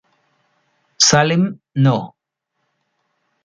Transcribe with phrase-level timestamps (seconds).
[1.09, 1.95] Salem No.